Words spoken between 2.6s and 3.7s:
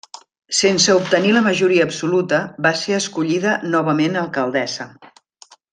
va ser escollida